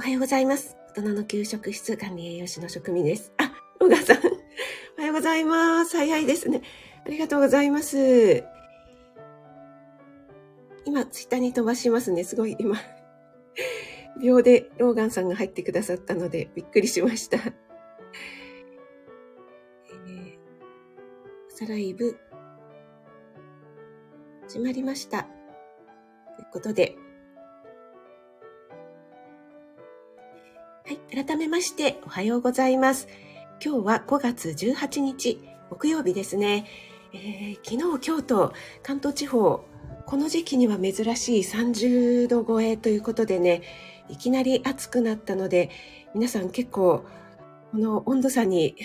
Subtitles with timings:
[0.00, 0.78] おはようございます。
[0.96, 3.34] 大人の給食室管理栄養士の職味です。
[3.36, 4.16] あ、ロガさん。
[4.96, 5.94] おはようございます。
[5.94, 6.62] 早いですね。
[7.04, 8.42] ありがとうございます。
[10.86, 12.24] 今、ツイッターに飛ばしますね。
[12.24, 12.78] すごい、今、
[14.24, 17.36] 秒でローガンさんが入ってくださったので、びっくりしました。
[17.36, 20.38] えー、
[21.52, 22.18] 朝ライブ、
[24.44, 25.24] 始まりました。
[25.24, 26.96] ということで、
[31.12, 33.08] 改めまして、おはようございます。
[33.64, 36.66] 今日は5月18日、木曜日ですね。
[37.12, 38.52] えー昨日、今日と
[38.84, 39.64] 関東地方、
[40.06, 43.62] この時期には珍しい30度超えということでね、
[44.08, 45.70] いきなり暑くなったので、
[46.14, 47.04] 皆さん結構、
[47.72, 48.76] この温度差に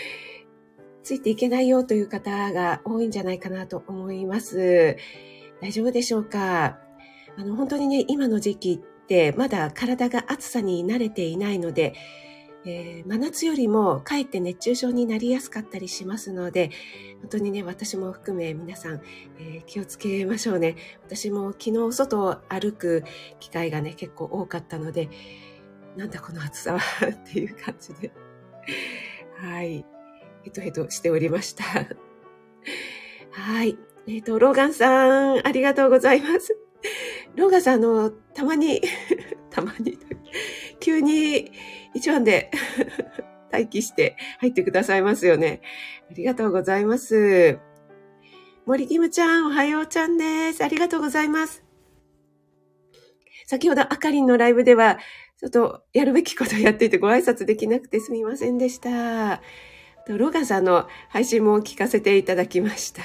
[1.02, 4.98] ついていけないよという方が多いんじゃないかなと思います。
[5.62, 6.78] 大丈夫でしょうか？
[7.38, 11.94] あの、本当にね、今の時期ってまだ体が暑さに慣れていないので、
[12.64, 16.70] えー真夏よりもかえって熱中症になりやすかったりしますので、
[17.22, 19.00] 本当にね、私も含め皆さん、
[19.40, 20.76] えー気をつけましょうね。
[21.04, 23.02] 私も昨日外を歩く
[23.40, 25.08] 機会がね、結構多かったので、
[25.96, 28.12] なんだこの暑さはっていう感じで、
[29.38, 29.84] はい、
[30.44, 31.64] ヘトヘトしておりました。
[33.32, 33.76] はい。
[34.06, 36.69] えっ、と、ローガンさん、ありがとうございます。
[37.36, 38.80] ローガさん、あの、たまに、
[39.50, 39.98] たまに、
[40.80, 41.52] 急に
[41.94, 42.50] 一番で
[43.52, 45.60] 待機して入ってくださいますよね。
[46.10, 47.58] ありがとうございます。
[48.66, 50.62] 森キムちゃん、おはようちゃんです。
[50.62, 51.64] ありがとうございます。
[53.46, 54.98] 先ほどあかりんのライブでは、
[55.38, 59.40] ちょっとやるべきことやっていてご挨拶できなくてすみませんでした。
[60.06, 63.02] とロガさんの配信も聞かせていただきました。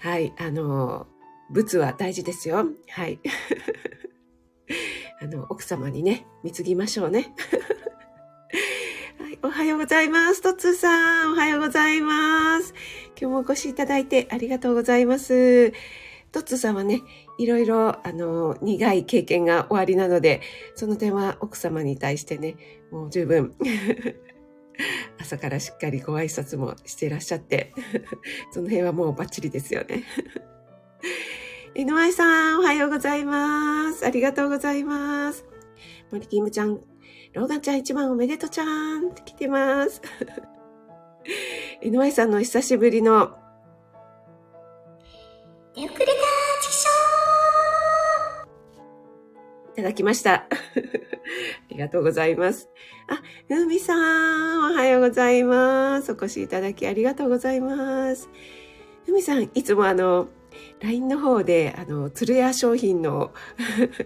[0.00, 1.08] はい、あの、
[1.50, 2.66] 物は大事ですよ。
[2.90, 3.20] はい。
[5.20, 7.34] あの、奥様にね、貢ぎましょうね。
[9.18, 10.42] はい、おはようございます。
[10.42, 12.74] トッツーさん、おはようございます。
[13.20, 15.72] 今日もお越しいただいてありがとうございます。
[16.30, 17.00] トッツーさんはね、
[17.38, 20.42] いろいろ、あの、苦い経験がおありなので、
[20.74, 22.56] その点は奥様に対してね、
[22.90, 23.54] もう十分、
[25.18, 27.72] 朝からしっかりご挨拶もしていらっしゃって、
[28.52, 30.04] その辺はもうバッチリですよね。
[31.74, 34.06] NY さん、おはようございます。
[34.06, 35.44] ありがとうございます。
[36.10, 36.80] 森キムちゃん、
[37.34, 40.00] ローガンちゃん一番おめでとうちゃんって来てます。
[41.82, 43.36] NY さんの久しぶりの、
[45.74, 46.12] 出遅れた
[46.62, 46.86] チキシ
[49.74, 50.46] いただきました。
[50.48, 50.48] あ
[51.68, 52.70] りがとうございます。
[53.08, 56.12] あ、ふみさん、おはようございます。
[56.12, 58.28] お越しいただきありがとうございます。
[59.04, 60.28] ふみさん、いつもあの、
[60.80, 63.32] LINE の方で、あの、鶴屋商品の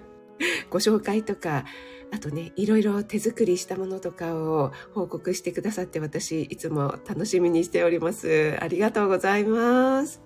[0.70, 1.64] ご紹介とか、
[2.12, 8.58] あとね、いろいろ手作りしたものとかを報告してくださって、私、いつも楽しみにしております。
[8.60, 10.20] ありがとうございます。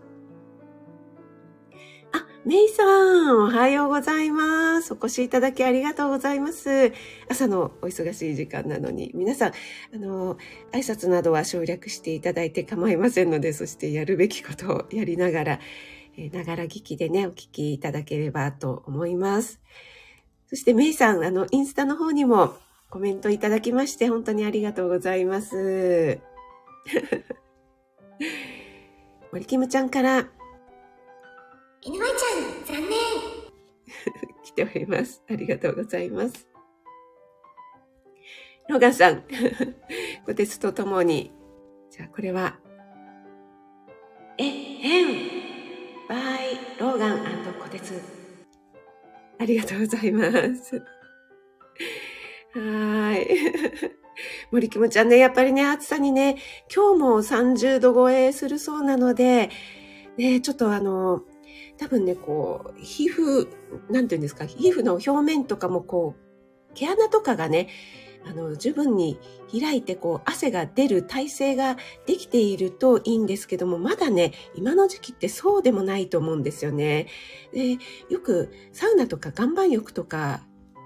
[2.12, 4.94] あ、メイさん、おはようございます。
[4.94, 6.92] お越しいただきありがとうございます。
[7.28, 9.52] 朝のお忙しい時間なのに、皆さん、
[9.94, 10.34] あの、
[10.72, 15.60] 挨拶などは省略していただいて構いませんので、そしてやるべきことをやりながら、
[16.32, 19.60] ながら聞きでね、お聞きいただければと思います。
[20.48, 22.56] そして、メイさん、あの、インスタの方にも
[22.88, 26.18] コメントいただきまして、本当にありがとうございます。
[29.32, 30.28] 森キムちゃんからョー
[31.82, 32.98] !NY ちゃん、残念
[34.44, 35.22] 来ております。
[35.28, 36.48] ありがとうございます。
[38.68, 39.22] ローガンさん、
[40.26, 41.32] ご鉄とともに、
[41.90, 42.58] じゃあこれは、
[44.38, 45.25] え、へん、バ
[46.96, 47.18] ローガン
[47.60, 48.00] コテツ。
[49.38, 50.82] ありがとうございます。
[52.54, 53.28] はい。
[54.50, 56.36] 森キムちゃんね、やっぱりね、暑さにね、
[56.74, 59.50] 今日も30度超えするそうなので、
[60.16, 61.22] ね、ちょっとあの、
[61.76, 63.46] 多分ね、こう、皮膚、
[63.90, 67.68] なんていうんですか、皮膚の表面とかもこう、毛穴とかがね、
[68.28, 69.18] あの、十分に
[69.52, 71.76] 開いて、こう、汗が出る体勢が
[72.06, 77.06] できているといいんですけども、まだね、今の時期ってそうでもないと思うんですよね。
[77.52, 77.78] で、
[78.08, 80.40] よくサウナとか岩盤浴とか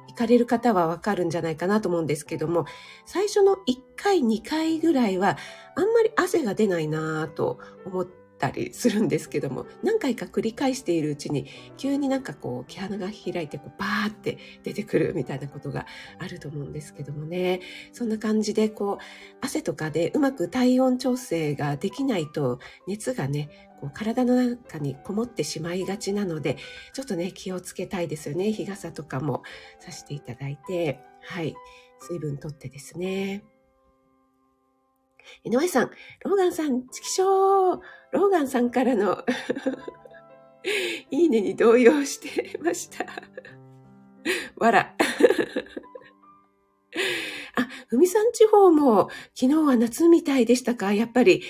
[0.08, 2.66] 行かれる方はわかるんじゃないかなと思うんですけども、
[3.06, 3.58] 最初の1
[3.96, 5.38] 回、2回ぐらいは、
[5.76, 8.06] あんまり汗が出ないなぁと思っ
[8.40, 11.46] たりするんですけども、何回か繰り返しているうちに、
[11.76, 15.87] 急になんかこう、毛穴が開いて、こう、バーって出てくるみたいなことが
[16.19, 17.60] あると思うんですけどもね。
[17.92, 19.04] そんな感じで、こう、
[19.40, 22.58] 汗とかでうまく体温調整ができないと、
[22.88, 26.56] 熱がね、こう体の中にこもってしまいがちなので、
[26.92, 28.52] ちょっとね、気をつけたいですよね。
[28.52, 29.42] 日傘とかも
[29.78, 31.54] さしていただいて、はい。
[32.00, 33.44] 水分とってですね。
[35.44, 35.90] 井上さん、
[36.24, 37.80] ローガンさん、チキショー
[38.12, 39.24] ローガンさんからの
[41.10, 43.06] いいねに動揺してました。
[44.56, 44.94] わら。
[47.56, 50.92] あ、ふみさん地方も昨日は夏みたいでしたか？
[50.92, 51.42] やっぱり。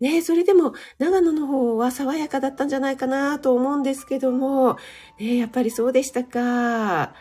[0.00, 4.76] ねそれでも長野の方は爽やかだったんじゃないかなと思うんですけども、
[5.20, 7.14] ねやっぱりそうでしたか。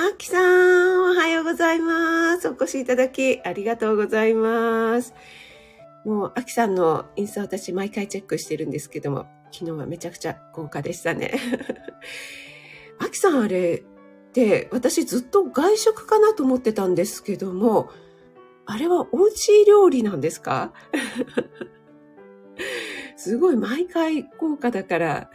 [0.00, 2.48] あきさん、おはようございます。
[2.48, 5.12] お越しいただき、ありがとうございます。
[6.04, 11.34] もう、あきさんのインスタ私毎回チェックしてるんですけども、昨日はめちゃくちゃ豪華でしたね。
[13.00, 13.82] あきさんあれ
[14.28, 17.90] って、私ずっと外食かなと思ってたんですけども、
[18.66, 20.72] あれはおうち料理なんですか？
[23.16, 25.30] すごい毎回豪華だから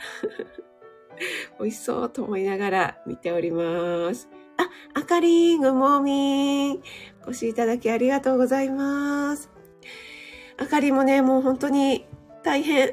[1.60, 4.30] 美味しそうと思いながら見ております。
[4.58, 4.70] あ、
[5.00, 6.84] あかりん、ぐもみん。
[7.26, 9.50] お越しいただきありがとうございます。
[10.58, 12.06] あかりもね、もう本当に
[12.44, 12.92] 大変。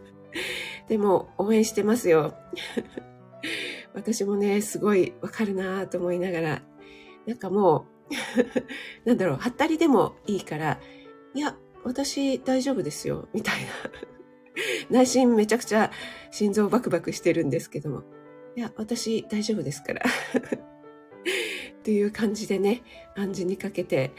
[0.88, 2.34] でも、応援してますよ。
[3.94, 6.62] 私もね、すごいわかるなと思いながら、
[7.26, 7.86] なんかも
[9.04, 10.80] う、 なんだろう、はったりでもいいから、
[11.34, 13.68] いや、私大丈夫ですよ、みたいな。
[14.90, 15.90] 内心めちゃくちゃ
[16.30, 18.02] 心臓バクバクしてるんですけども、
[18.56, 20.02] いや、私大丈夫ですから。
[21.78, 22.82] っていう感じでね、
[23.14, 24.12] 暗示にかけて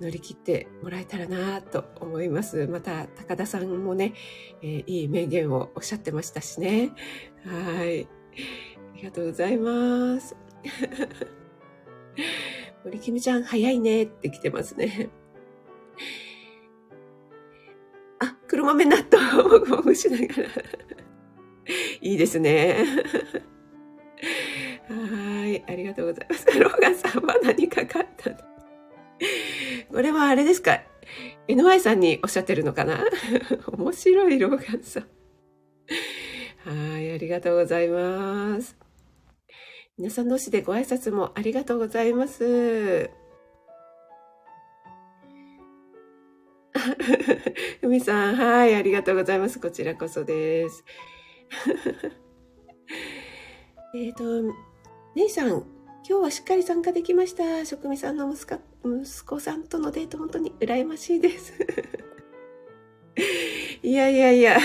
[0.00, 2.66] 乗り切ってもらえたらなと思います。
[2.66, 4.14] また、高田さんもね、
[4.62, 6.90] えー、いい名言をおっしゃってましたしね。
[7.44, 8.04] はい。
[8.04, 8.06] あ
[8.96, 10.36] りがとうございます。
[12.84, 15.10] 森きみちゃん、早いねって来てますね。
[18.18, 20.48] あ、黒豆納豆をも ぐもぐしながら。
[22.00, 22.84] いいですね。
[25.56, 25.64] い。
[25.66, 26.46] ありがとうございます。
[26.58, 28.36] ローガンさんは何かかったの？
[29.90, 30.80] これはあれですか
[31.48, 33.04] ?NY さんにおっしゃってるのかな？
[33.76, 35.06] 面白いローガンさん。
[36.68, 37.12] はい。
[37.12, 38.76] ありがとうございます。
[39.96, 43.10] 皆さん同士でご挨拶もありがとうございます。
[47.80, 49.60] ふみさん、はい、ありがとうございます。
[49.60, 50.84] こちらこそです。
[53.94, 54.24] えっと、
[55.16, 55.64] 姉さん、今
[56.02, 57.64] 日はしっかり参加できました。
[57.64, 61.52] 職味さんの息子息子さんとのデート、本当に羨ましいです。
[63.84, 64.58] いやいやいや、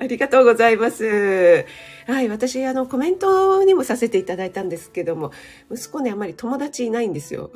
[0.00, 1.66] ありがとうございます。
[2.06, 5.30] はい、私、あの、コメントにもさせていただいたんですけども、
[5.70, 7.50] 息子ね、あんまり友達いないんですよ。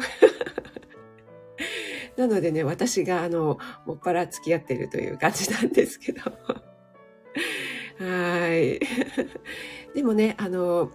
[2.19, 6.21] なのでね、私が、あの、もっぱら付き合ってるという感じなんですけど。
[7.99, 8.79] はい。
[9.95, 10.91] でもね、あの、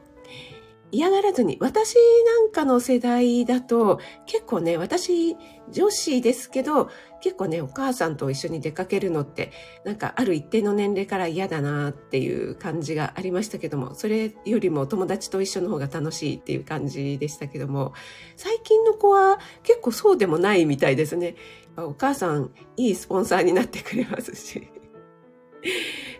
[0.92, 1.96] 嫌がらずに、私
[2.26, 5.38] なんかの世代だと、結構ね、私、
[5.70, 6.90] 女子ですけど、
[7.22, 9.52] 結構ね、お母さんと一緒に出かけるのって、
[9.86, 17.94] なんかある一定の年齢から嫌だなっていう感じがありましたけども、それよりも友達と一緒の方が楽しいっていう感じでしたけども、
[18.36, 21.36] 最近の子は結構そうでもないみたいですね。
[21.78, 24.68] お母さん、いいスポンサーになってくれますし。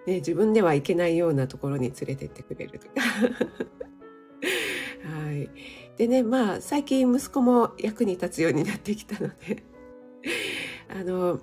[0.08, 2.94] ね、自分では行けないようなところに連れてってくれるとか。
[5.04, 5.50] はい。
[5.98, 9.64] でね、まあ、最近息子も役に立つようになってきたので、
[10.90, 11.40] あの、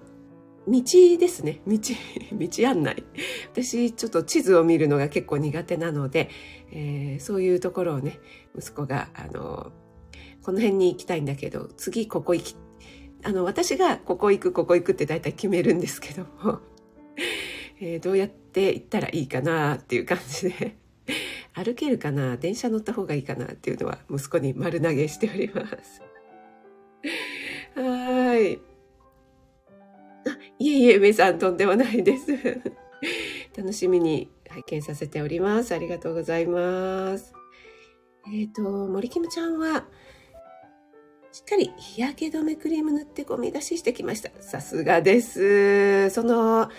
[0.69, 0.83] 道
[1.19, 1.61] ですね。
[1.67, 1.79] 道、
[2.33, 3.05] 道案内。
[3.53, 6.29] 私、ちょっと地図を見るのが結構苦手なので、
[6.71, 8.21] えー、そういうところをね、
[8.57, 9.73] 息子が、あの、
[10.43, 12.57] この辺に行きたいんだけど、次ここ行き、
[13.25, 16.61] あの、私がここ行く、ここ行くって大体決めるんですけども、
[17.81, 20.77] えー、どうやって行ったらいいかなっていう感じで
[21.59, 26.03] 歩けるかな電車乗った方がいいかなっていうのは息子に丸投げしております。
[27.75, 28.57] はい。
[28.57, 32.27] あ、いえいえ、梅さんとんでもないです。
[33.57, 35.75] 楽しみに拝見させております。
[35.75, 37.35] ありがとうございます。
[38.27, 39.87] えっ、ー、と、森キムちゃんは、
[41.33, 44.31] しっかり日焼け止めクリーム塗ってゴミ出ししてきました。
[44.41, 46.11] さすがです。
[46.11, 46.71] その、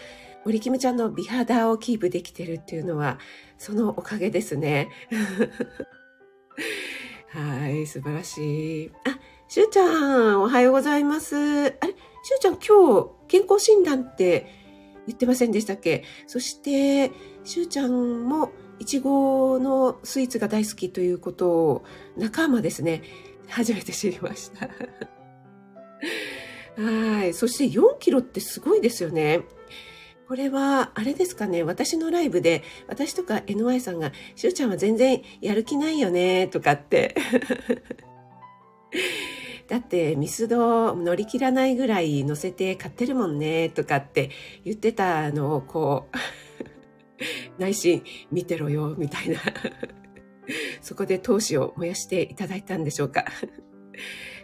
[0.46, 3.20] 森キムちゃんの美肌をキープできてるっていうのは、
[3.60, 4.88] そのおかげですね。
[7.30, 8.92] はい、素晴らしい。
[9.06, 11.36] あ、しゅうちゃん、おはようございます。
[11.36, 11.86] あれ、しゅ
[12.38, 14.48] うちゃん今日健康診断って
[15.06, 16.04] 言ってませんでしたっけ？
[16.26, 17.12] そして、
[17.44, 21.84] しゅうちゃんも、いちごのスイーツが大好きということを、
[22.18, 23.04] 仲間ですね、
[23.50, 24.70] 初めて知りました。
[26.82, 27.34] はい。
[27.34, 29.42] そして4キロってすごいですよね。
[30.30, 37.16] これは、あれですかね、私のライブで、私とか NY さんが、しゅうちゃんは全然やる気ないよね、とかって。
[39.68, 44.30] だって、ミスド乗り切らないぐらい乗せて買ってるもんね、とかって
[44.64, 46.18] 言ってたのを、こう、
[47.58, 49.40] 内心見てろよ、みたいな。
[50.80, 53.26] そこで闘志を燃やしていただいたんでしょうか。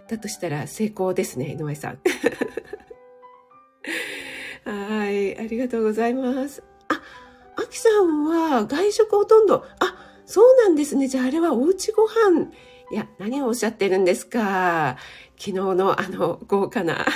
[0.09, 1.99] だとしたら成功ですね、井上さん。
[4.65, 6.63] はい、ありがとうございます。
[6.89, 6.99] あ、
[7.55, 9.95] あきさんは外食ほとんど、あ、
[10.25, 11.07] そうなんですね。
[11.07, 12.51] じゃああれはおうちご飯。
[12.91, 14.97] いや、何をおっしゃってるんですか。
[15.37, 17.05] 昨日のあの豪華な。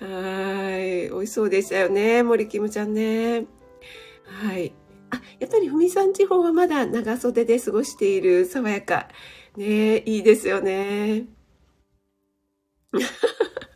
[0.00, 3.46] はい、美味しそうでしたよね、森キムちゃんね。
[4.24, 4.74] はい。
[5.10, 9.08] あ、やっぱりふみさん地方はまだ長袖で過ごしている爽やか。
[9.56, 11.26] ねいいですよね。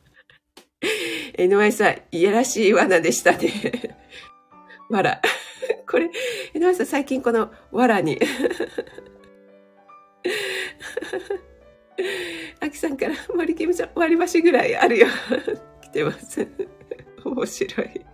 [1.38, 3.97] NY さん、いやらしい罠でしたね。
[4.90, 5.21] わら。
[5.88, 6.11] これ、
[6.55, 8.19] NY さん最近このわらに。
[12.61, 15.07] あきさんから森キムちゃん割り箸ぐらいあるよ。
[15.83, 16.47] 来てます。
[17.25, 18.07] 面白い。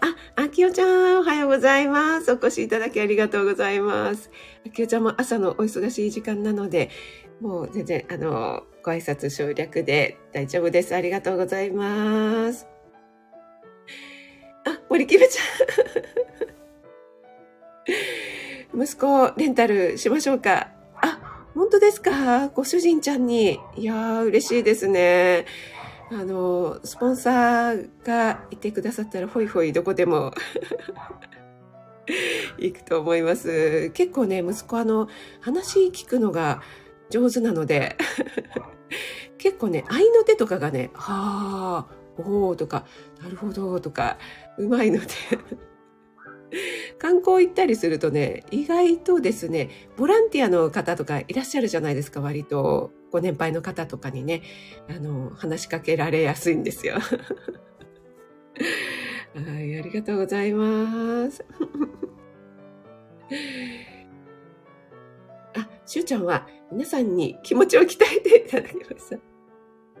[0.00, 2.32] あ、あきおちゃん、おはようございます。
[2.32, 4.30] お越しいただきありがとうございます。
[4.66, 6.90] あきおちゃんも朝のお忙しい時間なので、
[7.40, 10.94] もう全然、あの、ご挨拶省略で大丈夫です。
[10.94, 12.68] ありがとうございます。
[14.64, 18.82] あ、森キムちゃん。
[18.84, 20.68] 息子、レンタルしましょうか。
[21.02, 21.18] あ、
[21.56, 22.48] 本当ですか？
[22.50, 23.58] ご主人ちゃんに。
[23.74, 25.46] いやー、嬉しいですね。
[26.12, 30.30] あの、スポンサーがいてくださったら、ほいほいどこでも
[32.56, 33.90] 行くと思います。
[33.90, 35.08] 結構ね、息子あの、
[35.40, 36.62] 話聞くのが
[37.10, 37.96] 上手なので、
[39.38, 42.86] 結構ね、愛の手とかがね、はあ、おーとか、
[43.22, 44.18] なるほどとか、
[44.58, 45.06] うまいので、
[46.98, 52.92] 観光行ったりするとね、意外とですね、ボランティアの方とかいらっしゃるじゃないですか、割と。
[53.12, 54.42] ご年配の方とかにね、
[54.88, 56.96] あの、話しかけられやすいんですよ。
[59.34, 61.44] はい、ありがとうございます。
[65.56, 69.18] あ、しゅうちゃんは皆さんに気持ちを鍛えていただきました。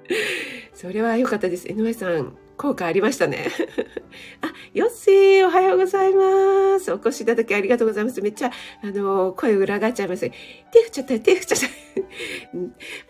[0.74, 1.68] それは良かったです。
[1.68, 3.48] 井上さん、効果ありましたね。
[4.40, 6.92] あ、ヨッシー、おはようございます。
[6.92, 8.20] お越しいただきありがとうございます。
[8.22, 8.50] めっちゃ、
[8.82, 10.30] あの、声裏返っちゃいます。
[10.72, 11.58] 手振っちゃった、手振っちゃっ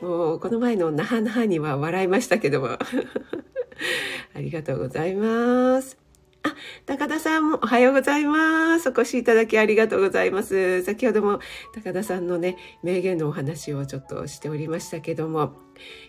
[0.00, 0.04] た。
[0.06, 2.68] もう、この前の那覇那覇には笑いましたけども。
[2.68, 2.78] あ
[4.36, 6.05] りがとうございます。
[6.46, 8.90] あ、高田さんもおはようございます。
[8.90, 10.82] お越しいただきありがとうございます。
[10.84, 11.40] 先ほども
[11.74, 15.54] 高田さんのね、名言のお話をちょっとしておりましたけども、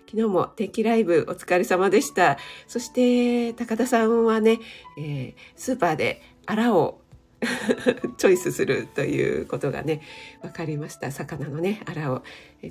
[0.08, 2.38] 昨日も天気ライブお疲れ様でした。
[2.68, 4.60] そして、高田さんはね、
[5.00, 7.02] えースーパーでアラを
[8.18, 10.02] チョイスするということがね、
[10.44, 11.12] 分かりました。
[11.12, 12.22] 魚のね、アラを。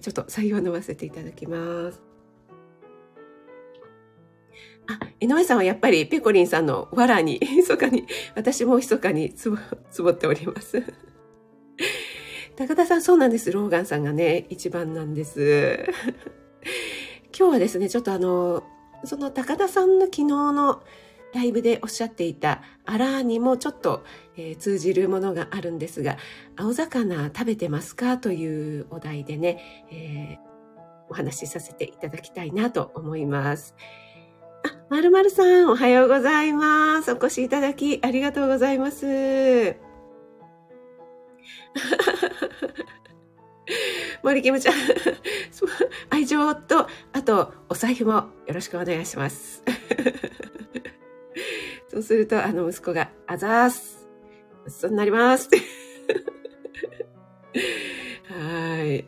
[0.01, 2.06] ちょっと採用飲ませていただきます。
[4.89, 9.57] あ、井上さんはやっぱりペコリンさんの藁に、密かに、私も密かにつぼ、
[9.91, 10.83] つぼっております。
[12.57, 13.53] 高田さんそうなんです。
[13.53, 15.87] ローガンさんがね、一番なんです。
[17.39, 18.65] 今日はですね、ちょっとあの、
[19.05, 20.83] その高田さんの昨日の
[21.35, 24.05] ライブでおっしゃっていたアラーにもちょっと、
[24.39, 26.17] えー通じるものがあるんですが、
[26.57, 28.17] 青魚食べてますか？
[28.17, 30.47] というお題でね、えー
[31.09, 33.77] お話しさせていただきたいなと思います。
[34.89, 37.13] まるまるさん、おはようございます。
[37.13, 39.07] お越しいただきありがとうございます。
[44.23, 44.75] 森キムちゃん、
[46.11, 48.13] 愛情と、あと、お財布も
[48.47, 49.63] よろしくお願いします。
[51.89, 54.09] そうすると、あの、息子が、あざーす。
[54.65, 55.49] ごちそうになります。
[58.29, 59.05] はい。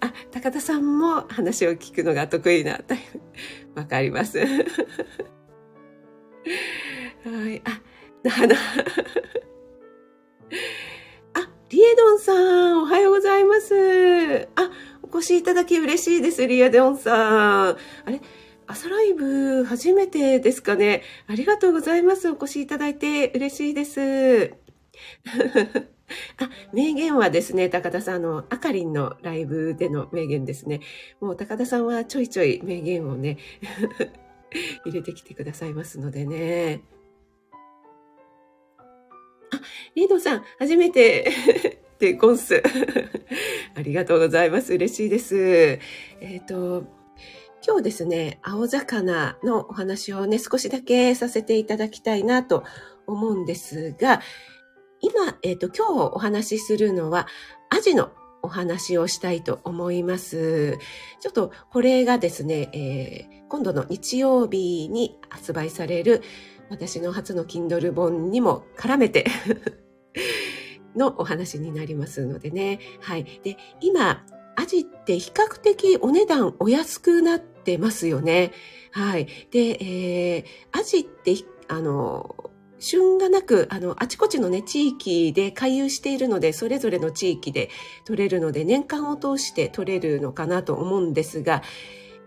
[0.00, 3.20] あ、高田さんも話を聞くのが得意なタイプ。
[3.74, 4.38] わかります。
[4.38, 4.44] は
[7.50, 7.62] い。
[7.64, 7.80] あ、
[8.24, 8.54] あの、
[11.34, 12.32] あ、リエドンさ
[12.74, 14.48] ん、おはようございます。
[14.56, 14.70] あ、
[15.02, 17.76] お越しいただき嬉しいです、リエドンさん。
[17.76, 17.76] あ
[18.06, 18.20] れ
[18.66, 21.02] 朝ライブ初めてですかね。
[21.26, 22.30] ありがとうございます。
[22.30, 24.54] お越しいただいて嬉しいです。
[26.38, 30.80] あ、名言はですね、高田さん、あの、あかりんのライブでの名言ですね。
[31.20, 33.38] もう高田さんはちょいちょい名言をね、
[34.84, 36.82] 入れてきてくださいますのでね。
[39.52, 39.60] あ、
[39.94, 41.30] リードさん、初めて
[41.98, 42.62] でゴンス。
[43.74, 44.74] ありがとうございます。
[44.74, 45.36] 嬉しいです。
[46.20, 46.84] えっ、ー、と、
[47.64, 52.64] 今日ですね、青魚のお話をね、少しだけさせていただきたいなと
[53.06, 54.20] 思うんですが、
[55.02, 57.26] 今、えっ、ー、と、今日お話しするのは、
[57.70, 60.78] アジのお話をしたいと思います。
[61.20, 66.22] ちょっとこれがですね、えー、今度の日曜日に発売される
[66.70, 69.26] 私の初の Kindle 本にも絡めて
[70.96, 72.80] のお話になりますのでね。
[73.00, 73.40] はい。
[73.42, 74.24] で、今、
[74.56, 78.52] アジって比較的お値段お安くなってますよね。
[78.90, 79.26] はい。
[79.50, 81.34] で、えー、アジって、
[81.68, 82.41] あの、
[82.82, 87.70] 旬がなく、あの、あちこちのね、地域で回遊しているので、それぞれの地域で
[88.04, 91.62] 取れるので、年間を通して取れるのかなと思うんですが、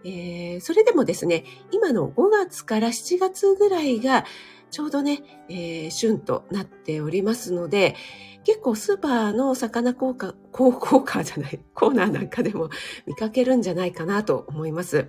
[0.06, 4.26] えー、それでもですね、今の5月から7月ぐらいが、
[4.76, 7.96] ちょうどね、えー、旬となっておりますので、
[8.44, 12.70] 結構スーパーの魚効果、高 効果じゃない、コーナーなんかでも
[13.08, 15.08] 見かけるんじゃないかなと思います。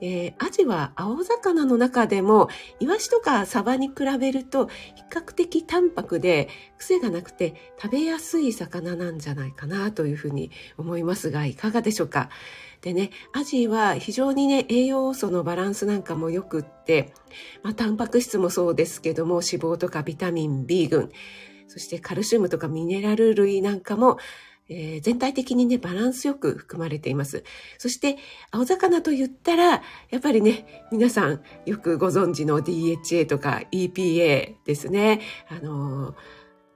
[0.00, 12.30] えー、アジは青魚の中でも、イワシとかサバに比べると比較的淡白で癖がなくて食べやすい魚なんじゃないかなというふうに思いますが、いかがでしょうか？
[12.82, 17.14] でね、アジは非常にね、栄養素のバランスなんかも良くって、
[17.62, 21.10] まあ、タンパク質もそうですけども、脂肪とかビタミン B 群、
[21.68, 24.18] そしてカルシウムとかミネラル類なんかも、
[24.68, 27.44] えー、全体的にね、バランスよく含まれています。
[27.78, 28.16] そして、
[28.50, 29.64] 青魚と言ったら、
[30.10, 35.20] やっぱりね、皆さんよくご存知の DHA とか EPA ですね。
[35.48, 36.14] あのー、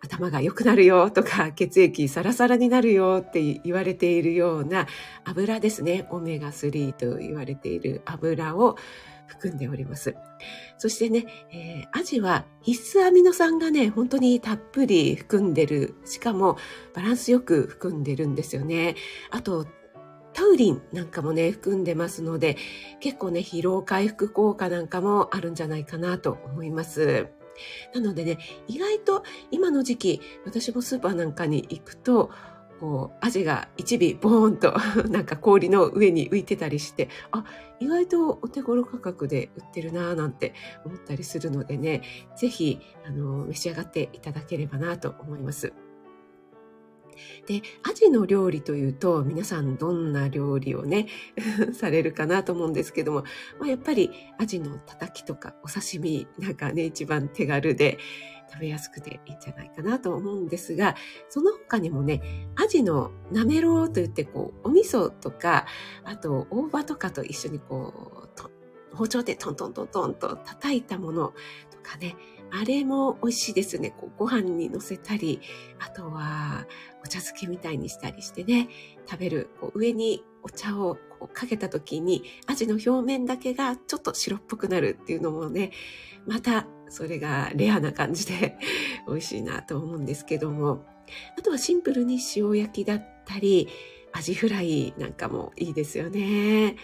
[0.01, 4.87] 頭が良くなるよとか、 血液サラサラになるよって言われているような
[5.25, 6.07] 油ですね。
[6.11, 8.77] オメガ3と言われている油を
[9.27, 10.15] 含んでおります。
[10.79, 15.95] そしてね、えー、アジは必須アミノ酸がね、本当にたっぷり含んでる。
[16.05, 16.57] しかも
[16.95, 18.95] バランスよく含んでるんですよね。
[19.31, 19.67] あと、
[20.37, 22.59] タウリンなんかもね、含んでますので、
[23.01, 27.29] 結構ね、疲労回復効果なんかもあるんじゃないかなと思います。
[27.95, 32.31] なのでね、意外と今の時期、私もスーパーなんかに行くと、
[32.81, 34.75] こう、アジが一尾ボーンと
[35.09, 37.45] なんか氷の上に浮いてたりして、あ、
[37.81, 40.55] 意外とお手頃価格で売ってるなぁなんて
[40.85, 42.03] 思ったりするのでね、
[42.37, 45.73] ぜひ、あの、召し上がっていただければなと思います。
[47.47, 51.07] で、アジの料理というと、皆さんどんな料理をね、
[51.73, 53.25] されるかなと思うんですけども、
[53.59, 57.99] まあ、やっぱりアジのたたきとかお刺身なんかね、一番手軽で、
[58.49, 60.95] 食べやすくていいんじゃないかなと思うんですが、
[61.29, 65.67] その他にもね、アジのなめろうといって、こう、お味噌とか、
[66.05, 71.35] あと、大葉とかと一緒にこう、包丁でトントントントンと叩いたもの
[71.71, 72.17] とかね、
[72.59, 73.91] あれも美味しいですね。
[73.91, 75.41] こうご飯に乗せたり、
[75.79, 76.67] あとは
[77.03, 78.69] お茶漬けみたいにしたりしてね、
[79.09, 79.51] 食べる。
[79.61, 85.71] こう上にお茶をこうかけた時に、アジの表面だけがちょっと白っぽくなるっていうのもね、
[86.27, 88.57] またそれがレアな感じで
[89.07, 90.87] 美味しいなと思うんですけども、
[91.39, 93.69] あとはシンプルに塩焼きだったり、
[94.13, 96.77] アジフライなんかもいいですよね。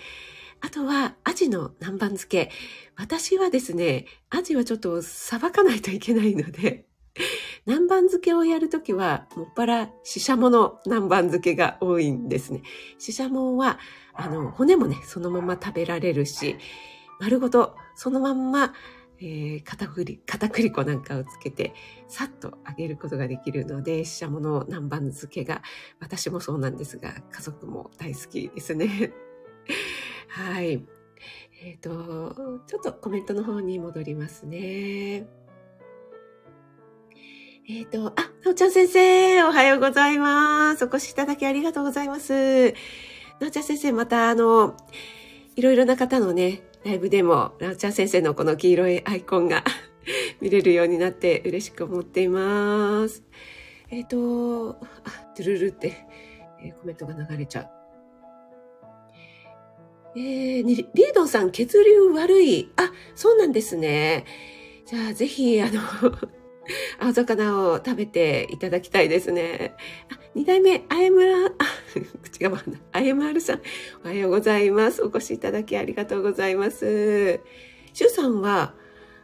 [0.64, 2.51] あとは、アジの南蛮漬け。
[2.96, 6.87] 私はですね、アジはちょっとさばかないといけないので、
[7.66, 12.62] 南蛮漬けをやるときは、もっぱら、シシャモの南蛮漬けが多いんですね。
[12.98, 13.81] シシャモは、
[14.14, 16.57] あの、骨もね、そのまま食べられるし、
[17.18, 18.72] 丸ごと、そのまんま、
[19.18, 21.75] えー、片栗、片栗粉なんかをつけて、
[22.07, 25.62] さっと揚げることができるので、ししゃもの南蛮漬けが、
[25.98, 29.12] 私もそうなんですが、家族も大好きですね。
[30.33, 30.83] はい。
[31.62, 35.27] えっ、ー、と、ちょっとコメントの方に戻りますね。
[37.68, 40.87] えっ、ー、と、あ、なおちゃん先生、おはようございます。
[40.87, 42.73] お越しいただきありがとうございます。
[43.40, 44.75] なおちゃん先生、またあの、
[45.55, 49.64] いろいろな方のね、ライブでも、ラウチャー先生のこの黄色いアイコンが
[50.40, 53.23] 見れるようになって嬉しく思っています。
[53.90, 55.92] えっ、ー、と、あ、トゥルルって、
[56.64, 57.82] えー、コメントが流れちゃう。
[60.14, 62.70] えー、リードンさん、血流悪い。
[62.77, 64.27] あ、そうなんですね。
[64.87, 65.81] じゃあ、ぜひ、あの
[67.01, 69.75] 青魚を食べていただきたいですね。
[70.11, 71.53] あ、二代目、あやむら、あ、
[72.22, 72.83] 口が回んない。
[72.92, 73.62] あやまるさん、
[74.05, 75.03] おはようございます。
[75.03, 77.40] お越しいただきありがとうございます。
[77.94, 78.75] しゅうさんは、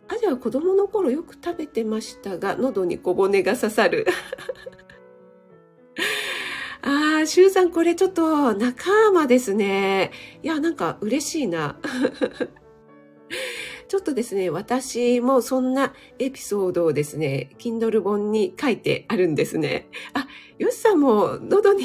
[0.08, 4.06] アジは子供の頃よく食べてましたが、喉に小骨が刺さる。
[6.88, 10.10] ああ、しゅうさん、これちょっと仲間ですね。
[10.42, 11.78] いや、なんか嬉しいな。
[13.88, 19.90] ちょっとですね、私もそんなエピソードをですね、Kindle 本に書いてあるんですね。
[20.14, 21.84] あ、よしさんも喉に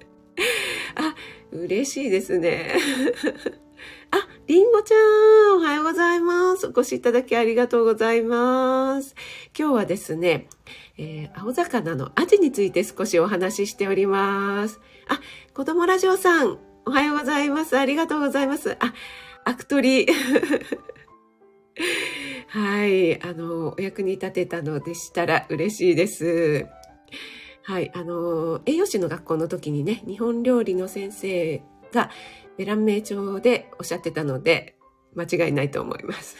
[0.96, 1.14] あ、
[1.52, 2.76] 嬉しいですね。
[4.10, 4.94] あ、りんごちゃ
[5.54, 6.66] ん、おはようございます。
[6.66, 9.14] お越しいただきありがとうございます。
[9.58, 10.48] 今日はですね、
[10.96, 14.80] えー、青魚のアジについて少しお話ししております。
[15.08, 15.20] あ、
[15.52, 17.76] 子供ラジオさん、おはようございます。
[17.76, 18.76] ありがとうございます。
[18.78, 18.94] あ、
[19.44, 20.06] アクトリ。
[22.48, 23.20] はい。
[23.22, 26.66] あの、お役に立てたのでしたら嬉しいです。
[27.64, 27.90] はい。
[27.94, 31.60] あの、栄養士の学校の時にね、日本料理の先生
[31.92, 32.10] が
[32.56, 34.76] ベラン名帳でおっしゃってたので、
[35.16, 36.36] 間違いないと思います。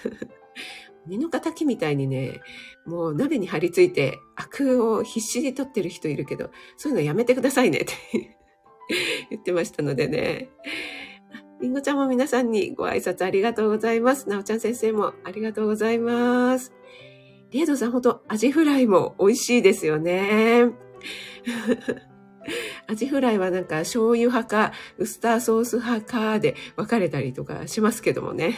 [1.07, 2.41] 根の敵みたいにね、
[2.87, 7.95] もう鍋に張り付いてアクを必死で取ってる人いるけど、そういうのやめてくださいねって
[9.31, 10.51] 言ってましたのでね。
[11.61, 14.29] りんごちゃんも皆さんにご挨拶ありがとうございます。
[14.29, 16.73] なおちゃん先生もありがとうございます。
[17.51, 20.65] リエドさんほんとアジフライも美味しいですよね。
[22.87, 28.55] アジフライはなんか醤油派かウスターソース派かで分かれたりとかしますけどもね。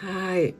[0.00, 0.54] はい。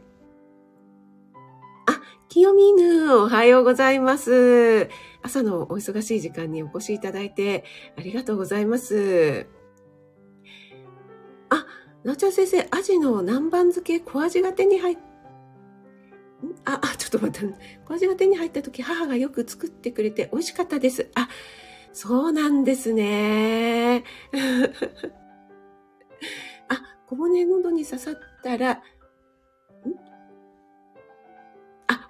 [1.86, 4.88] あ、清見ぬ、おはようございます。
[5.22, 7.64] 朝のお忙しい時間にお越しいただいて
[7.96, 9.46] ありがとうございます。
[11.50, 11.66] あ、
[12.02, 14.98] なおちゃん先生、アジの南蛮漬け小味が手に入っ
[16.64, 17.54] あ、あ、ちょっと待って。
[17.84, 21.12] 小味が手に入った時、母がよく作ってくれて美味しかったです。
[21.14, 21.28] あ、
[21.92, 24.02] そうなんですね。
[26.68, 28.82] あ、小骨喉に刺さったら、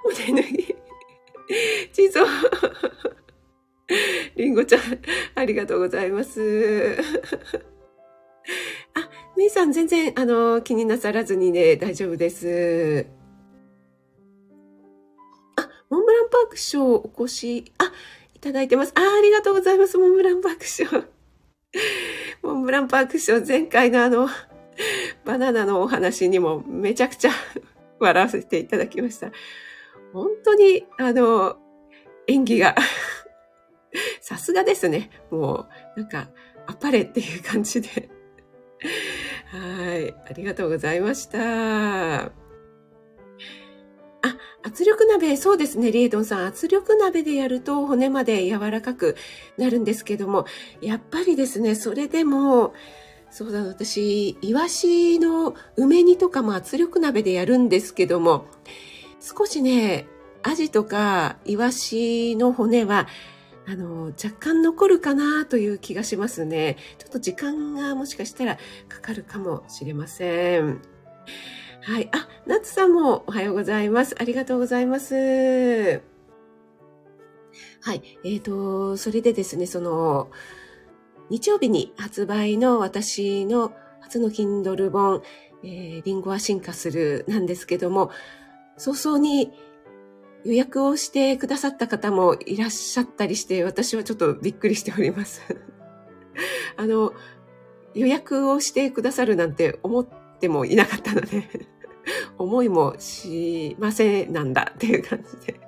[0.04, 0.76] んあ、骨抜き。
[1.92, 2.26] 地蔵。
[4.36, 4.80] りんごちゃん、
[5.34, 6.98] ありがとうございます。
[8.94, 13.06] あ、めいさん全然、あの、気になさらずにね、大丈夫です。
[15.56, 17.92] あ、モンブランパークショーお越し、あ、
[18.34, 18.92] いただいてます。
[18.94, 21.04] あ、ありがとうございます、モンブランパークショー。
[22.42, 24.28] モンブランパークショー、前回のあの、
[25.24, 27.30] バナナのお話にもめちゃくちゃ
[27.98, 29.32] 笑わせていただきました。
[30.12, 31.56] 本当に、あの、
[32.26, 32.74] 演技が
[34.20, 35.10] さすがですね。
[35.30, 35.66] も
[35.96, 36.28] う、なんか、
[36.66, 38.10] あっぱれっていう感じで
[39.50, 40.14] はい。
[40.28, 41.38] ありがとうございました。
[42.20, 42.30] あ、
[44.62, 46.46] 圧力鍋、そうですね、リードンさん。
[46.46, 49.16] 圧力鍋でやると骨まで柔らかく
[49.56, 50.44] なるんですけども、
[50.82, 52.74] やっぱりですね、それでも、
[53.30, 58.46] そうだ、私、イワシの梅煮とかも圧力鍋でやるんですけども、
[59.20, 60.06] 少しね、
[60.42, 63.08] アジとかイワシの骨は
[63.70, 66.78] あの、若干残るかなという気がしますね。
[66.96, 68.56] ちょっと時間がもしかしたら
[68.88, 70.80] かかるかもしれません。
[71.82, 72.08] はい。
[72.12, 74.16] あ、ナツさんもおはようございます。
[74.18, 75.14] ありがとうございます。
[75.14, 75.20] は
[77.94, 78.02] い。
[78.24, 80.30] えっ、ー、と、それでですね、その、
[81.28, 85.20] 日曜日に発売の私の初の Kindle 本、
[85.62, 88.10] えー、リンゴは進化するなんですけども、
[88.78, 89.52] 早々に
[90.44, 95.42] 予約をしてくださった方もいらっしゃったりして、私はちょっとびっくりしております。
[96.76, 97.12] あの、
[97.94, 100.08] 予約をしてくださるなんて思っ
[100.40, 101.48] てもいなかったので
[102.38, 105.60] 思いもしませんなんだっていう感じで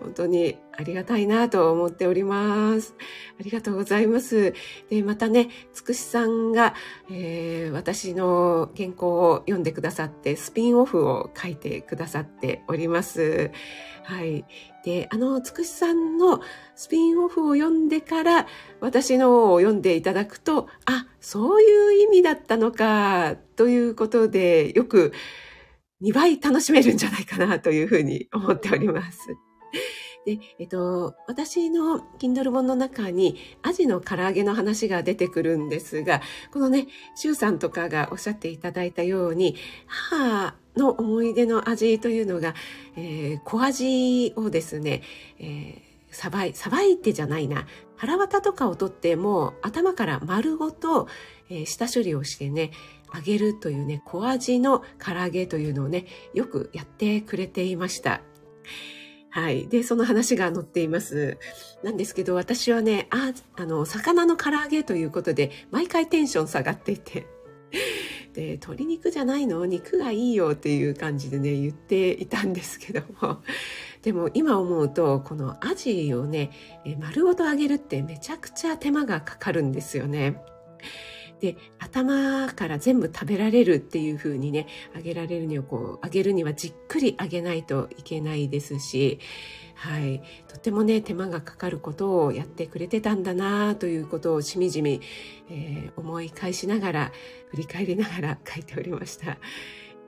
[0.00, 2.94] 本当にありがたいなと思っております。
[3.38, 4.54] ありがとうございます。
[4.88, 6.74] で、またね、つくしさんが、
[7.10, 13.50] えー、私の原稿を読んでくださって、スピンオフを書いてくださっております。
[14.04, 14.44] はい。
[14.84, 16.40] で、あの、つくしさんの
[16.74, 18.46] スピンオフを読んでから、
[18.80, 25.12] 私のを読んでいただくと、あ、そういう意味だったのか、ということで、よく
[26.02, 29.18] 2倍楽しめるんじゃないかな、というふうに思っております。
[30.24, 36.20] で、えっと、私の Kindle 本の中にアジの唐揚げの話が出てくるんですが、
[36.52, 42.54] このね、シュウさんとかがおっしゃっていただいたように、母の思い出の味というのが、
[42.96, 45.02] えー、小味をですね、
[45.38, 47.66] えー、さばい、さばいてじゃないな。
[47.96, 51.08] 腹渡とかを取っても頭から丸ごと、
[51.50, 52.70] えー、下処理をしてね、
[53.14, 58.20] 揚げるというね、小味の唐揚げというのをね、よくやってくれていました。
[59.30, 59.68] はい。
[59.68, 61.38] で、その話が載っています。
[61.82, 67.26] なんですけど、私はね、あ、あの、魚の唐揚げということで、毎回テンション下がっていて。
[68.32, 69.66] で、鶏肉じゃないの？
[69.66, 73.42] 肉がいいよっていう感じでね、言っていたんですけども。
[74.02, 76.50] でも今思うと、このアジをね、
[76.98, 80.40] 丸ごと揚げるってめちゃくちゃ手間がかかるんですよね。
[81.40, 89.20] で、頭から全部食べられるっていう風にね、揚げられるにはこう、揚げるにはじっくり揚げないといけないですし、
[89.78, 90.22] はい。
[90.48, 95.00] とてもね、手間がかかることをやってくれてたんだなということをしみじみ、
[95.50, 97.12] えー、思い返しながら、
[97.50, 99.38] 振り返りながら 書いておりました。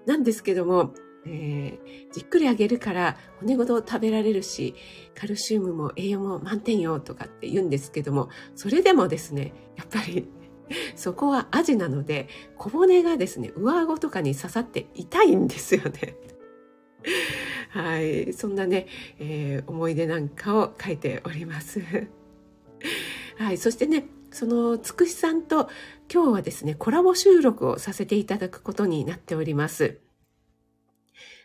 [0.06, 0.92] なんですけども、
[1.24, 4.74] えー、じっくり揚げるから骨ごと食べられるし、
[5.14, 10.26] カルシウムも栄養も満点よとかって言うんですけども、それでもですね、やっぱり
[10.94, 16.16] そこはアジなので、小骨がですね、上顎とかに刺さって痛いんですよね。
[17.70, 18.32] はい。
[18.32, 18.86] そんなね、
[19.18, 21.80] えー、思い出なんかを書いております。
[23.38, 23.58] はい。
[23.58, 25.68] そしてね、そのつくしさんと
[26.12, 29.98] 今日はですね、コラボ収録をさせていただくことになっております。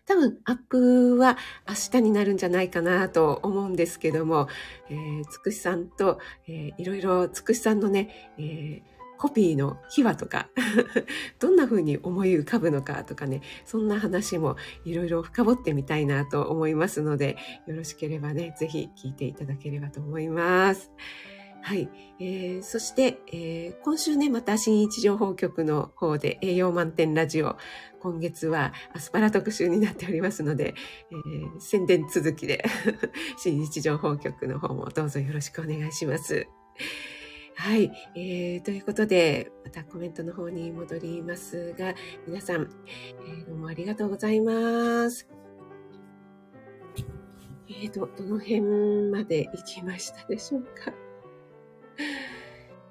[0.08, 1.36] 多分アップは
[1.68, 4.48] 明日になるんじゃないかなと思うんですけども、
[4.90, 10.50] えー、つくしさんと、えー、いろいろつくしさんのね、えーコピーの秘話とか
[11.40, 20.92] どんな風に思い浮かぶのかとかね、そんな話もいろいろ深掘ってみたいなと思いますので、よろしければね、ぜひ聞いていただければと思います。
[21.66, 21.90] はい。
[22.20, 27.58] えー、そして、えー、今週ね、また新一情報局の方で栄養満点ラジオ、
[28.02, 30.76] 今月はアスパラ特集になっておりますので、
[31.12, 32.64] えー、宣伝続きで
[33.40, 36.48] 新一情報局の方もどうぞよろしくお願いします。
[37.58, 38.62] はい、えー。
[38.62, 41.96] ということで、またコメントの方に戻りますが、
[42.28, 42.70] 皆さん、
[43.28, 45.28] えー、どうもありがとうございます。
[47.68, 48.62] えーと、どの辺
[49.10, 50.94] まで行きましたでしょうか？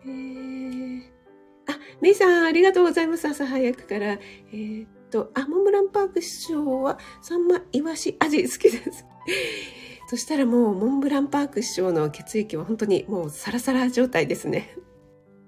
[0.04, 1.02] えー、
[1.66, 3.28] あ、メイさん、ありがとうございます。
[3.28, 4.12] 朝早くから。
[4.12, 9.06] えー、っと、あ、モンブランパーク師匠は、サンマ、イワシ、アジ好きです。
[10.06, 14.76] そしたらもうモンブランパーク師匠の血液は本当にもうサラサラ状態ですね。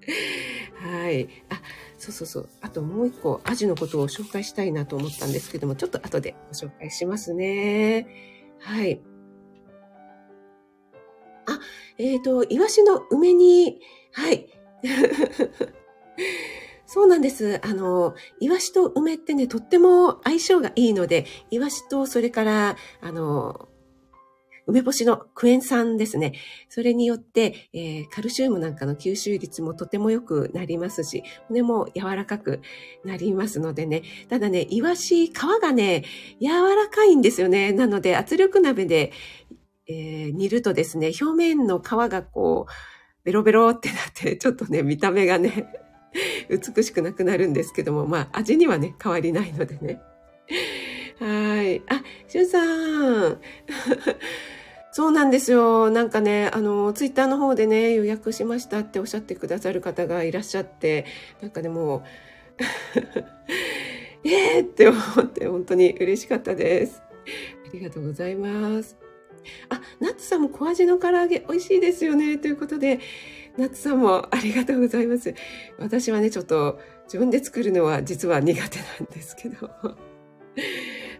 [0.81, 1.27] はい。
[1.49, 1.61] あ、
[1.97, 2.49] そうそうそう。
[2.61, 8.07] あともう一個、アジのことを紹介したいなと思ったんですけども、ちょっと後でご紹介しますね。
[8.59, 9.01] はい。
[11.45, 11.59] あ、
[11.97, 13.79] えっ、ー、と、イワシの梅煮、
[14.13, 14.47] はい。
[16.85, 17.59] そうなんです。
[17.63, 23.67] あの、イワシと梅ってね、とっても相性がいいので、イワシとそれから、あの、
[24.67, 26.33] 梅干しのクエン酸ですね。
[26.69, 32.61] それによって、えー、カルシウムなんかの吸収率もとても良くなりますし、骨も柔らかく
[33.03, 34.03] なりますのでね。
[34.29, 36.03] ただね、イワシ、皮がね、
[36.41, 37.71] 柔らかいんですよね。
[37.71, 39.11] なので、圧力鍋で、
[39.87, 42.71] えー、煮るとですね、表面の皮がこう、
[43.23, 45.67] ベロベロってなって、ちょっとね、見た目がね、
[46.49, 50.01] 美しくなくなるんですけども、まあ、味にはね、変わりないのでね。
[51.19, 51.81] はい。
[51.87, 53.39] あ、しゅんさん。
[54.97, 55.91] そうなんですよ。
[55.91, 61.05] なんかね、あの、ツイッターの方でね、予約しましたっておっしゃってくださる方がいらっしゃって、
[61.39, 62.03] なんかで、ね、もう、
[64.27, 67.03] えーって思って、本当に嬉しかったです。
[67.03, 68.97] ありがとうございます。
[69.69, 72.39] あ、ナッツさんも小味の唐揚げ美味しいですよね。
[72.39, 72.99] ということで、
[73.55, 75.35] ナッツさんもありがとうございます。
[75.77, 79.69] 私はね、ちょっと自分で作るのは実は苦手なんですけど。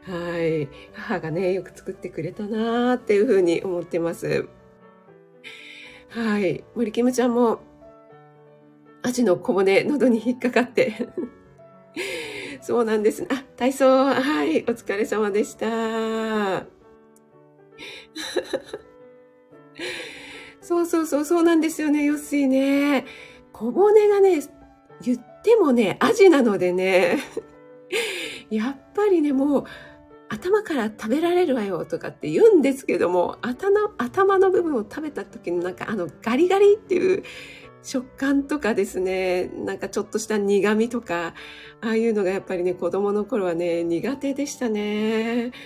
[0.08, 0.70] はい。
[0.93, 4.48] 母がね、よく作ってくれたなーっていうふうに思ってます。
[6.10, 6.63] はい。
[6.76, 7.60] 森キムちゃんも、
[9.02, 11.10] アジの小骨、喉に引っかかって
[12.62, 13.28] そうなんです。
[13.30, 14.63] あ、体操、はい。
[14.63, 15.67] お疲れ様でした。
[20.62, 23.06] そうそうそう、そうなんですよね、よっしーね。
[23.52, 24.41] 小骨がね、
[25.02, 27.20] 言ってもね、アジなのでね、
[28.50, 29.63] やっぱりね、もう、
[30.30, 37.24] 頭から食べられるわよとかって言うんですけども、頭、頭の部分を食べた時のなんかあのガリガリっていう
[37.84, 41.34] 食感とかですね、なんかちょっとした苦味とか、
[41.82, 45.52] ああいうのがやっぱりね、子供の頃はね、苦手でしたね。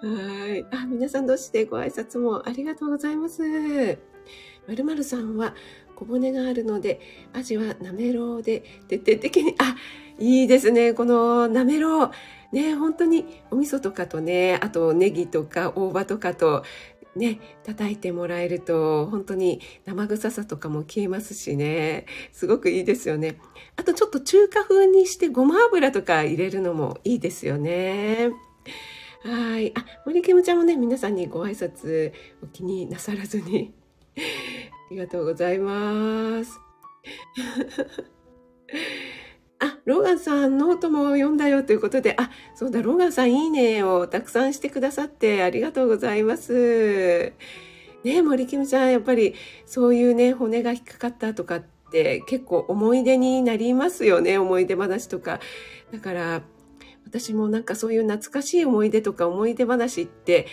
[0.00, 0.64] はい。
[0.70, 3.42] あ、皆さんどうしてご挨拶もありがとうございます。
[4.66, 5.54] まるまるさんは
[5.94, 7.00] 小骨があるので、
[7.32, 9.76] アジはなめろうで徹底的に、あ、
[10.18, 10.94] いいですね。
[10.94, 12.10] このなめろう。
[12.52, 16.64] ね、本当にお味噌とかとね、あとネギとか大葉とかと
[17.16, 23.38] ね、叩いてもらえると本当に生臭さとかも消えますしね、すごくいいですよね。
[23.76, 28.30] あとちょっと中華風にしてごま油とか入れるのもいいですよね。
[29.22, 29.72] はい。
[29.76, 33.74] あ、森ケムちゃんもね、皆さんにご挨拶お気になさらずに。
[34.14, 34.20] あ
[34.90, 36.60] りがとうございます。
[39.58, 47.32] あ、ローガンさん、ノートも読んだよということで、あ、そうだ、ローガンさん、いいねをたくさんしてくださってありがとうございます。
[48.04, 55.40] ね森キムちゃん、やっぱりそういうね、骨が引っかかったとかって結構思い出になりますよね、思い出話とか。
[55.90, 56.42] だから、
[57.06, 60.46] 私もなんかそういう懐かしい思い出とか思い出話って、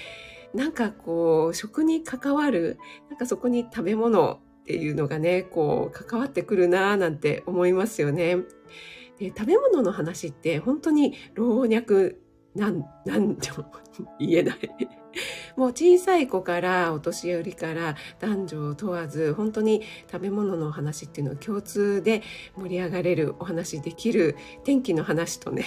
[0.54, 2.78] なんかこう、食に関わる、
[3.10, 8.38] なんかそこに食べ物っていうのがね、こう、関わってくるなぁなんて思いますよね。
[9.20, 12.16] で食べ物の話って本当に老若
[12.56, 13.72] なん、なんとも
[14.20, 14.58] 言えない
[15.58, 22.22] もう小さい子からお年寄りから男女を問わず本当に食べ物の話っていうのは共通で
[22.56, 25.66] 盛り上がれるお話できる天気の話とね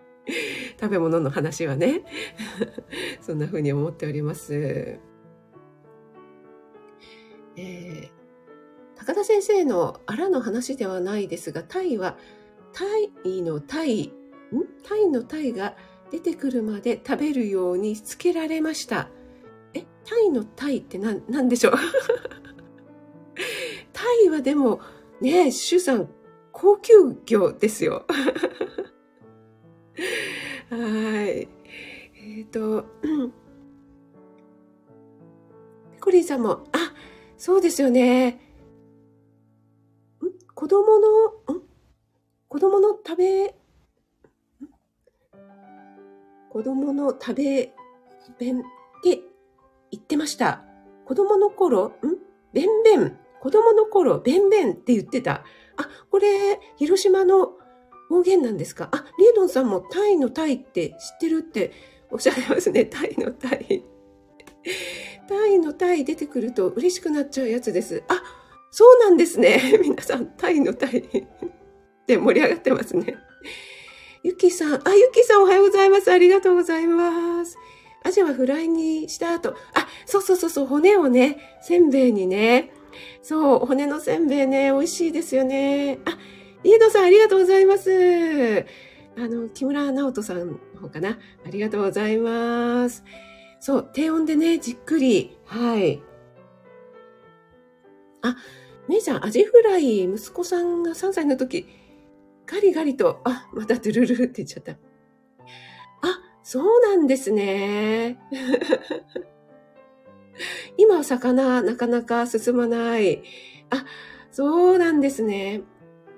[0.80, 2.02] 食べ物の話はね
[3.20, 4.98] そんな風に思っております。
[7.58, 12.16] えー、高田先生のあらの話ではないですが、タイは、
[12.72, 12.84] タ
[13.24, 14.12] イのタイ、ん？
[14.84, 15.74] タイのタイが
[16.12, 19.08] 出てくるまで食べるようにつけられました。
[19.74, 21.72] え、タイのタイって何、何でしょう？
[23.92, 24.80] タイはでも、
[25.20, 26.08] ねえ、シュさん、
[26.52, 26.92] 高級
[27.26, 28.06] 魚ですよ。
[30.70, 30.78] はい。
[30.78, 31.48] え
[32.42, 32.84] っ、ー、と、
[35.92, 36.94] ペコリンさんも、あ、
[37.38, 38.30] そうですよね。
[38.30, 38.36] ん？
[40.54, 41.62] 子供の、ん？
[42.48, 43.54] 子供の食べ、
[46.50, 47.72] 子供の食べ
[48.38, 48.62] 弁っ
[49.02, 49.20] て
[49.92, 50.64] 言ってました。
[51.06, 51.92] 子供の頃、ん？
[52.52, 53.16] べんべん。
[53.40, 55.44] 子供の頃、べんべんって言ってた。
[55.76, 57.52] あ、これ、広島の
[58.08, 58.88] 方言なんですか？
[58.90, 61.72] あ、リードンさんもタイのタイって知ってるって
[62.10, 62.84] おっしゃいますね。
[62.84, 63.84] タイのタイ。
[65.28, 68.02] タイのタイ出てくると嬉しくなっちゃうやつです。
[68.08, 68.22] あ、
[68.70, 69.78] そうなんですね。
[69.82, 71.02] 皆さん、タイのタイ
[72.06, 73.16] で盛り上がってますね。
[74.22, 76.10] ゆきさん、あ、ゆきさんおはようございます。
[76.10, 77.56] ありがとうございます。
[78.04, 82.72] アジはフライにした後、あ、そうそうそうそう、骨をね、せんべいにね。
[83.22, 85.98] そう、骨のせんべいね、美味しいですよね。
[86.04, 86.18] あ、
[86.62, 88.66] リードさんありがとうございます。
[89.16, 91.18] あの、木村直人さんの方かな。
[91.44, 93.04] ありがとうございます。
[93.60, 95.36] そう、低温でね、じっくり。
[95.44, 96.00] はい。
[98.22, 98.36] あ、
[98.88, 101.66] 姉ちゃん、アジフライ、息子さんが3歳の時、
[102.46, 104.72] ガリガリと、あ、またドゥルルルって言っちゃった。
[104.72, 104.76] あ、
[106.42, 108.18] そうなんですね。
[110.78, 113.22] 今は魚、なかなか進まない。
[113.70, 113.84] あ、
[114.30, 115.62] そうなんですね。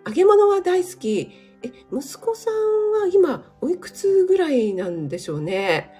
[0.07, 1.31] 揚げ物は大好き。
[1.62, 2.55] え、息子さん
[3.03, 5.90] は今、おいくつぐらいなんでしょうね。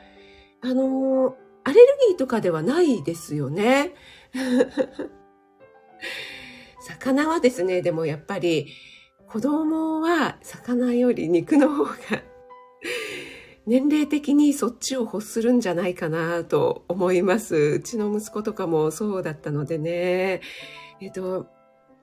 [0.63, 3.95] あの、アレルギーとかではないですよね。
[6.81, 8.69] 魚はですね、でもやっぱり
[9.27, 11.91] 子供は魚より肉の方が
[13.67, 17.55] 年齢的にそっちを欲するんじゃないかなと思います。
[17.55, 20.41] うちの息子とかもそうだったのでね。
[21.01, 21.47] えっと、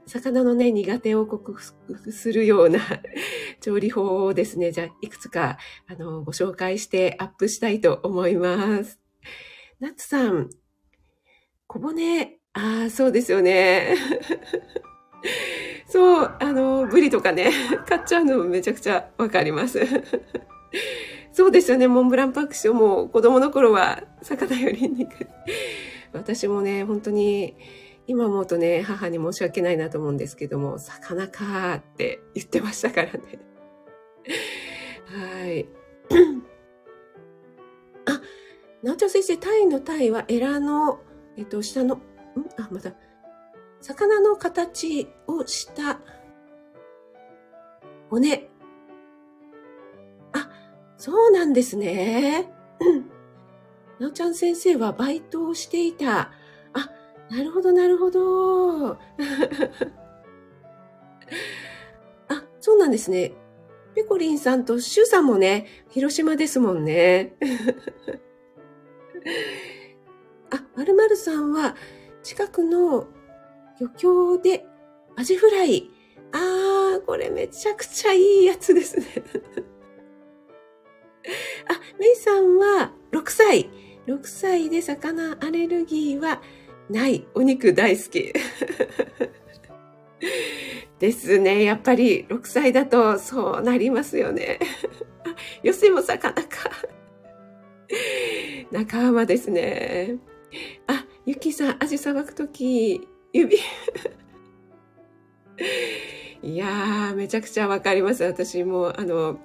[0.08, 2.80] 魚のね、苦手を克服するような
[3.60, 9.00] 調理法をですね、じゃあ、いくつか、あの、ご紹介してアップしたいと思います。
[9.80, 10.50] ナツさん、
[11.68, 13.96] 小骨、ああ、そうですよね。
[15.88, 17.52] そう、あの、ブリとかね、
[17.86, 19.86] 買っちゃうのめちゃくちゃわかります。
[21.34, 25.28] そうですよね、モンブランパクションも子供の頃は魚より肉。
[26.14, 27.56] 私もね、本当に、
[28.08, 33.20] 今思うとね、母に申し訳ないなと思うんですけども、魚かーって言ってましたからね。
[35.06, 35.68] はい。
[38.06, 38.22] あ、
[38.82, 41.02] なおちゃん先生、タイのタイはエラの、
[41.36, 42.02] えっと、下の、ん？
[42.58, 42.94] あ、また、
[43.82, 46.00] 魚の形をした
[48.10, 48.50] 骨。
[50.32, 50.50] あ、
[50.98, 52.50] そうなんですね。
[54.00, 56.32] なおちゃん先生はバイトをしていた。
[57.30, 58.92] なるほど、なるほど。
[58.94, 58.98] あ、
[62.60, 63.34] そうなんですね。
[63.96, 67.36] ペコリンさんとシュさんもね、広島ですもんね。
[70.52, 71.76] あ、まるまるさんは、
[72.24, 73.08] 近くの
[73.80, 74.66] 漁協で
[75.16, 75.90] アジフライ。
[76.32, 79.06] あー、これめちゃくちゃいいやつですね。
[81.70, 83.70] あ、メイさんは6歳。
[84.08, 86.42] 6歳で魚アレルギーは
[86.90, 87.26] ない。
[87.34, 88.34] お肉大好き。
[91.00, 91.64] ですね。
[91.64, 94.60] やっぱり6歳だとそうなりますよね。
[95.64, 96.72] よせも魚か。
[98.72, 100.18] 仲間ですね。
[100.88, 103.02] あ、ゆきさん、アジさばくとき、
[103.34, 103.58] 指。
[106.44, 108.24] いやー、めちゃくちゃわかります。
[108.24, 109.40] 私も、あの、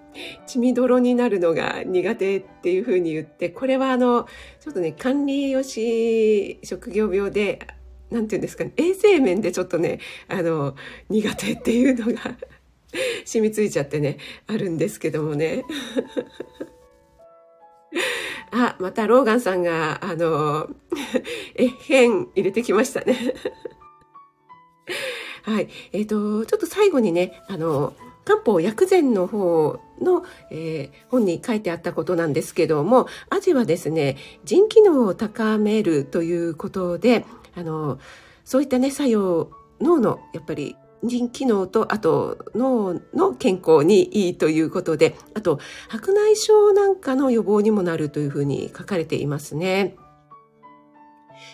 [0.46, 4.28] 血みどろになるのが苦手っていうふうに言って、これはあの、
[4.60, 7.66] ちょっとね、管理よし職業病で、
[8.10, 10.76] なんていうんですかね、衛生面でちょっとね、あの、
[11.08, 12.36] 苦手っていうのが
[13.24, 15.64] 染みついちゃってね、あるんですけどもね。
[18.52, 20.68] あ、またローガンさんが、あの、
[21.56, 23.16] え、変入れてきましたね。
[25.42, 25.68] はい。
[25.92, 37.24] えっ、ー、と、ちょっと最後にね、あの、漢方薬膳の方の、えー、本に書いてあったことなんですけども、アジはですね、腎機能を高めるということで、
[37.56, 37.98] あの、
[38.44, 49.96] そういったね、作用、脳の、やっぱり、腎機能と、あと脳の健康にいいということで、あと白内障なんかの予防にもなるというふうに書かれていますね。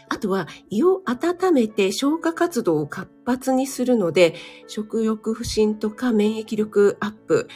[0.09, 4.34] あとは胃を温めて消化活動を活発にするので、
[4.66, 7.48] 食欲不振とか免疫力アップ、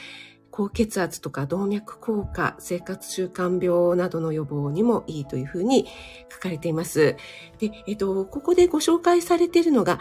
[0.50, 5.86] 高血圧とか動脈硬化、生活習慣病などの予防にもいいというふうに
[6.30, 7.16] 書かれています。
[7.58, 9.98] で、えっと、ここでご紹介されているのが、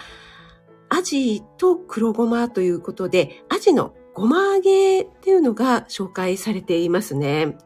[0.90, 7.58] アジと黒ごまということで、アジのごま揚げっていうのが紹介されていますね。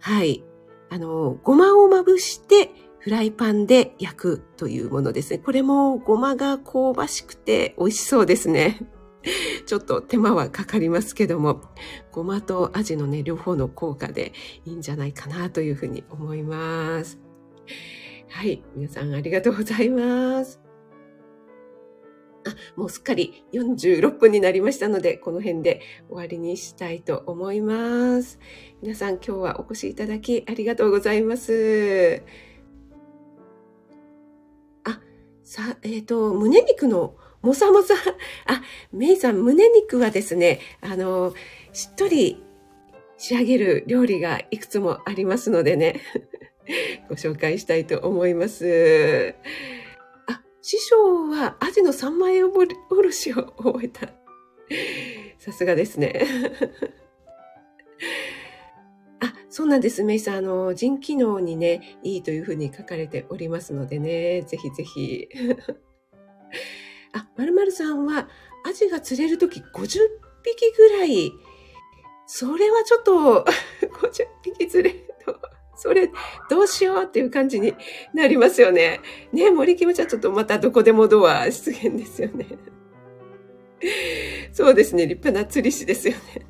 [0.00, 0.42] はい。
[0.88, 2.70] あの、ごまをまぶして
[3.08, 5.38] フライパンで焼くというものですね。
[5.38, 8.80] これもごまが香ばしくて美味しそうですね。
[9.64, 11.62] ちょっと手間はかかりますけども、
[12.12, 14.34] ごまとアジのね、両方の効果で
[14.66, 17.18] いいんじゃないかなというふうに思います。
[18.28, 18.62] はい。
[18.76, 20.60] 皆さんありがとうございます。
[22.44, 28.38] あ、もうすっかり46分になりましたので、この辺で終わりにしたいと思います。
[28.82, 32.22] 皆さん今日はお越しいただきありがとうございます。
[35.48, 37.94] さ、えっ、ー、と、胸肉のもさもさ、
[38.46, 41.32] あ、メイさん、胸肉はですね、あの、
[41.72, 42.44] しっとり
[43.16, 46.02] 仕上げる料理がいくつもありますのでね、
[47.08, 49.34] ご紹介したいと思います。
[50.26, 54.12] あ師匠はアジの三枚おろしを覚えた。
[55.38, 56.26] さすがですね。
[59.50, 60.04] そうなんです。
[60.04, 65.28] メイさん、あの、腎機能にね、いいというふうに書かれておりますのでね、ぜひぜひ。
[67.14, 68.28] あ、まるまるさんは、
[68.66, 69.98] アジが釣れるとき50匹
[70.76, 71.32] ぐらい、
[72.26, 73.44] それはちょっと、
[74.02, 75.40] 50匹釣れると、
[75.74, 76.10] それ、
[76.50, 77.74] どうしようっていう感じに
[78.12, 79.00] なりますよね。
[79.32, 82.46] ね、森キムちゃんちょっとまたどこでもドア出現ですよね。
[84.52, 86.46] そうですね、立派な釣り師ですよね。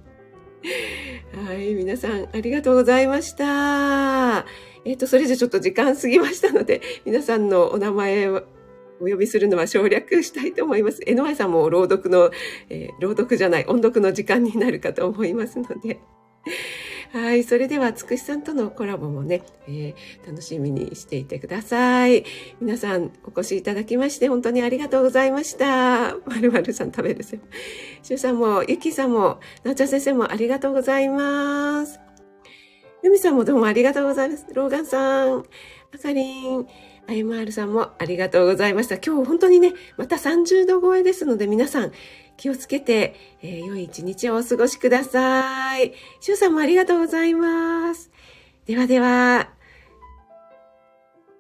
[1.35, 4.47] はい、皆さんありがとうございました。
[4.85, 8.45] えっ、と、それじゃちょっと時間過ぎましたので、 皆さんのお名前を
[9.01, 11.01] お呼びするのは省略したいと思います。
[11.07, 12.31] 江ノ井さんも朗読の、
[12.71, 16.01] えー、朗読じゃない、音読の時間になるかと思いますので。
[17.13, 17.43] はい。
[17.43, 22.25] それでは、つくしさんとのコラボもね、えー、楽しみにしていてください。
[22.61, 26.17] 皆さん、お越しいただきまして、本当にありがとうございました。
[26.27, 27.39] まるまるさん食べるせ。
[28.03, 31.99] しゅうさんも、ゆきさんも、なおちゃん先生もありがとうございます。
[33.03, 34.47] ゆみさんもどうもありがとうございます。
[34.53, 35.45] ローガンさん、
[35.95, 36.67] あかりん、
[37.07, 38.97] IMR さんもありがとうございました。
[38.97, 41.93] 今日本当にね、また30度超えですので、皆さん、
[42.39, 45.93] 気をつけて、えー、良い一日をお過ごしください。
[46.21, 48.11] しゅうさんもありがとうございます。
[48.65, 49.51] ではでは、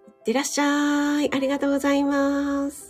[0.07, 1.35] いってらっしゃい。
[1.35, 2.88] ありがとうございます。